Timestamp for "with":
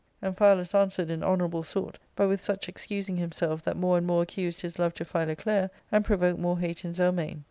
2.27-2.41